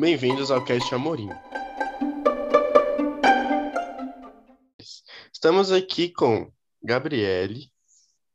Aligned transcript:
Bem-vindos 0.00 0.50
ao 0.50 0.64
Cast 0.64 0.94
Amorim. 0.94 1.28
Estamos 5.30 5.70
aqui 5.70 6.08
com 6.10 6.50
Gabriele, 6.82 7.70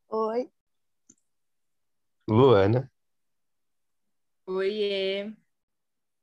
Oi. 0.08 0.48
Luana, 2.30 2.92
Oiê. 4.46 5.34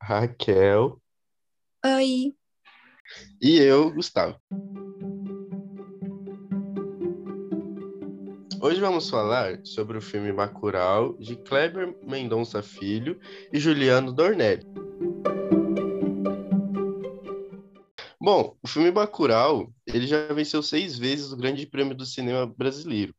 Raquel 0.01 1.03
Oi. 1.85 2.37
e 3.41 3.59
eu, 3.59 3.93
Gustavo. 3.93 4.41
Hoje 8.61 8.81
vamos 8.81 9.11
falar 9.11 9.59
sobre 9.67 9.99
o 9.99 10.01
filme 10.01 10.33
Bacurau, 10.33 11.19
de 11.19 11.35
Kleber 11.35 11.99
Mendonça 12.05 12.63
Filho 12.63 13.19
e 13.53 13.59
Juliano 13.59 14.13
Dornelli. 14.13 14.92
Bom, 18.25 18.57
o 18.63 18.69
filme 18.69 18.89
Bacurau, 18.93 19.75
ele 19.85 20.07
já 20.07 20.33
venceu 20.33 20.63
seis 20.63 20.97
vezes 20.97 21.33
o 21.33 21.37
Grande 21.37 21.67
Prêmio 21.67 21.93
do 21.93 22.07
Cinema 22.07 22.47
Brasileiro. 22.47 23.13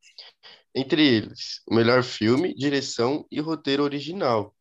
Entre 0.74 1.06
eles, 1.06 1.60
o 1.68 1.74
melhor 1.74 2.02
filme, 2.02 2.54
direção 2.54 3.26
e 3.30 3.38
roteiro 3.38 3.82
original. 3.82 4.56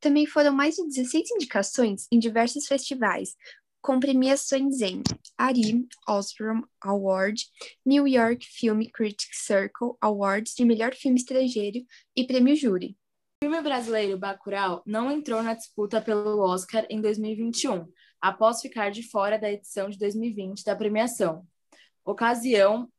Também 0.00 0.26
foram 0.26 0.52
mais 0.52 0.74
de 0.74 0.86
16 0.86 1.30
indicações 1.30 2.06
em 2.12 2.18
diversos 2.18 2.66
festivais, 2.66 3.34
com 3.80 3.98
premiações 3.98 4.82
em 4.82 5.02
ARI 5.38 5.88
Osram 6.06 6.62
Award, 6.82 7.42
New 7.86 8.06
York 8.06 8.46
Film 8.46 8.82
Critics 8.92 9.46
Circle 9.46 9.96
Awards 9.98 10.52
de 10.54 10.62
melhor 10.66 10.94
filme 10.94 11.16
estrangeiro 11.16 11.78
e 12.14 12.26
prêmio 12.26 12.54
júri. 12.54 12.98
O 13.42 13.46
filme 13.46 13.62
brasileiro 13.62 14.18
Bacurau 14.18 14.82
não 14.84 15.10
entrou 15.10 15.42
na 15.42 15.54
disputa 15.54 16.02
pelo 16.02 16.38
Oscar 16.40 16.86
em 16.90 17.00
2021, 17.00 17.86
após 18.20 18.60
ficar 18.60 18.90
de 18.90 19.02
fora 19.02 19.38
da 19.38 19.50
edição 19.50 19.88
de 19.88 19.98
2020 19.98 20.64
da 20.64 20.76
premiação, 20.76 21.46
ocasião 22.04 22.90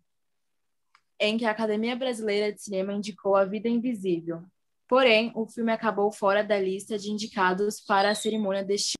em 1.19 1.37
que 1.37 1.45
a 1.45 1.51
Academia 1.51 1.95
Brasileira 1.95 2.53
de 2.53 2.61
Cinema 2.61 2.93
indicou 2.93 3.35
A 3.35 3.45
Vida 3.45 3.67
Invisível. 3.67 4.43
Porém, 4.87 5.31
o 5.35 5.45
filme 5.47 5.71
acabou 5.71 6.11
fora 6.11 6.43
da 6.43 6.59
lista 6.59 6.97
de 6.97 7.11
indicados 7.11 7.81
para 7.81 8.11
a 8.11 8.15
cerimônia 8.15 8.63
deste 8.63 8.93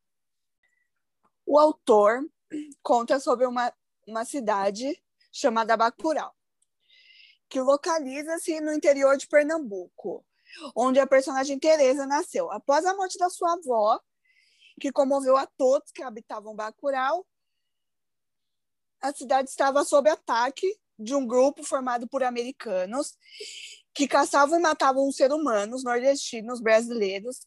O 1.46 1.58
autor 1.58 2.26
conta 2.82 3.20
sobre 3.20 3.46
uma, 3.46 3.72
uma 4.06 4.26
cidade 4.26 5.02
chamada 5.32 5.78
Bacurau, 5.78 6.34
que 7.48 7.62
localiza-se 7.62 8.60
no 8.60 8.74
interior 8.74 9.16
de 9.18 9.28
Pernambuco, 9.28 10.26
onde 10.76 11.00
a 11.00 11.08
personagem 11.08 11.60
Teresa 11.60 12.06
nasceu. 12.06 12.52
Após 12.52 12.86
a 12.86 12.96
morte 12.96 13.18
da 13.18 13.30
sua 13.30 13.54
avó, 13.54 14.00
que 14.80 14.92
comoveu 14.92 15.38
a 15.38 15.46
todos 15.46 15.92
que 15.92 16.04
habitavam 16.04 16.56
Bacurau, 16.56 17.26
a 19.02 19.14
cidade 19.14 19.50
estava 19.50 19.84
sob 19.84 20.10
ataque 20.10 20.68
de 20.98 21.14
um 21.14 21.26
grupo 21.26 21.64
formado 21.64 22.08
por 22.08 22.24
americanos 22.24 23.16
que 23.94 24.08
caçavam 24.08 24.60
e 24.60 24.62
matavam 24.62 25.12
seres 25.12 25.36
humanos 25.36 25.84
nordestinos 25.84 26.60
brasileiros 26.60 27.40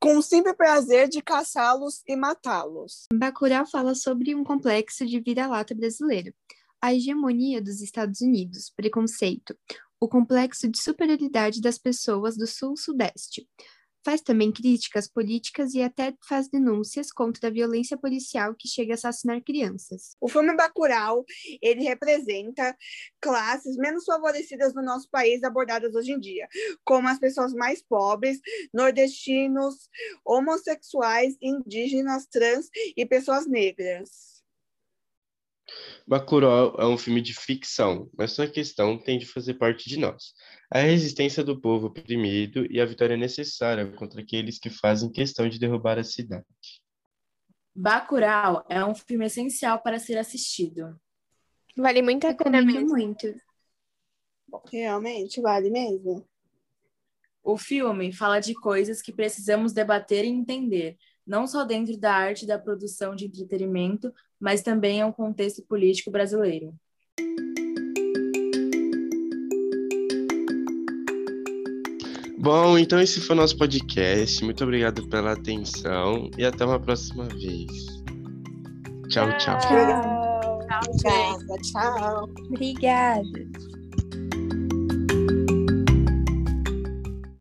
com 0.00 0.16
o 0.16 0.22
simples 0.22 0.56
prazer 0.56 1.08
de 1.08 1.20
caçá-los 1.20 2.02
e 2.06 2.16
matá-los. 2.16 3.06
Bacurau 3.12 3.66
fala 3.66 3.94
sobre 3.94 4.34
um 4.34 4.44
complexo 4.44 5.06
de 5.06 5.20
vira-lata 5.20 5.74
brasileiro, 5.74 6.32
a 6.80 6.94
hegemonia 6.94 7.60
dos 7.60 7.80
Estados 7.80 8.20
Unidos, 8.20 8.70
preconceito, 8.74 9.56
o 10.00 10.08
complexo 10.08 10.68
de 10.68 10.80
superioridade 10.80 11.60
das 11.60 11.78
pessoas 11.78 12.36
do 12.36 12.46
sul-sudeste. 12.46 13.48
Faz 14.04 14.20
também 14.20 14.50
críticas 14.50 15.08
políticas 15.08 15.74
e 15.74 15.82
até 15.82 16.12
faz 16.26 16.48
denúncias 16.48 17.12
contra 17.12 17.48
a 17.48 17.52
violência 17.52 17.96
policial 17.96 18.54
que 18.58 18.68
chega 18.68 18.92
a 18.92 18.94
assassinar 18.94 19.40
crianças. 19.42 20.16
O 20.20 20.28
filme 20.28 20.54
Bacurau, 20.56 21.24
ele 21.60 21.84
representa 21.84 22.76
classes 23.20 23.76
menos 23.76 24.04
favorecidas 24.04 24.74
do 24.74 24.82
nosso 24.82 25.08
país 25.10 25.44
abordadas 25.44 25.94
hoje 25.94 26.12
em 26.12 26.18
dia, 26.18 26.48
como 26.84 27.08
as 27.08 27.18
pessoas 27.18 27.52
mais 27.52 27.82
pobres, 27.82 28.40
nordestinos, 28.74 29.88
homossexuais, 30.24 31.36
indígenas, 31.40 32.26
trans 32.26 32.68
e 32.96 33.06
pessoas 33.06 33.46
negras. 33.46 34.41
Bacurau 36.06 36.74
é 36.78 36.86
um 36.86 36.98
filme 36.98 37.20
de 37.20 37.34
ficção, 37.34 38.10
mas 38.16 38.32
sua 38.32 38.48
questão 38.48 38.98
tem 38.98 39.18
de 39.18 39.26
fazer 39.26 39.54
parte 39.54 39.88
de 39.88 39.98
nós. 39.98 40.34
A 40.70 40.80
resistência 40.80 41.44
do 41.44 41.60
povo 41.60 41.86
oprimido 41.86 42.66
e 42.70 42.80
a 42.80 42.84
vitória 42.84 43.16
necessária 43.16 43.90
contra 43.92 44.20
aqueles 44.20 44.58
que 44.58 44.68
fazem 44.68 45.10
questão 45.10 45.48
de 45.48 45.58
derrubar 45.58 45.98
a 45.98 46.04
cidade. 46.04 46.44
Bacurau 47.74 48.64
é 48.68 48.84
um 48.84 48.94
filme 48.94 49.26
essencial 49.26 49.80
para 49.80 49.98
ser 49.98 50.18
assistido. 50.18 51.00
Vale 51.76 52.02
muito 52.02 52.26
a 52.26 52.34
pena 52.34 52.60
mesmo. 52.60 52.88
muito. 52.88 53.34
Realmente, 54.70 55.40
vale 55.40 55.70
mesmo. 55.70 56.28
O 57.42 57.56
filme 57.56 58.12
fala 58.12 58.38
de 58.38 58.54
coisas 58.54 59.00
que 59.00 59.12
precisamos 59.12 59.72
debater 59.72 60.24
e 60.24 60.28
entender, 60.28 60.96
não 61.26 61.46
só 61.46 61.64
dentro 61.64 61.96
da 61.98 62.12
arte 62.12 62.46
da 62.46 62.58
produção 62.58 63.14
de 63.14 63.26
entretenimento, 63.26 64.12
mas 64.38 64.62
também 64.62 65.00
em 65.00 65.04
um 65.04 65.12
contexto 65.12 65.62
político 65.62 66.10
brasileiro. 66.10 66.74
Bom, 72.38 72.76
então 72.76 73.00
esse 73.00 73.20
foi 73.20 73.36
o 73.36 73.38
nosso 73.38 73.56
podcast. 73.56 74.44
Muito 74.44 74.64
obrigado 74.64 75.08
pela 75.08 75.32
atenção 75.32 76.28
e 76.36 76.44
até 76.44 76.64
uma 76.64 76.80
próxima 76.80 77.28
vez. 77.28 78.02
Tchau, 79.08 79.28
tchau. 79.38 79.58
Tchau. 79.60 80.58
Obrigada, 80.88 81.56
tchau. 81.62 82.28
Obrigada. 82.50 83.71